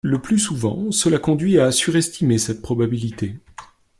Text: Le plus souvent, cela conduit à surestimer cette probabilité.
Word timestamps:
Le 0.03 0.19
plus 0.19 0.39
souvent, 0.39 0.89
cela 0.89 1.19
conduit 1.19 1.59
à 1.59 1.71
surestimer 1.71 2.39
cette 2.39 2.63
probabilité. 2.63 3.37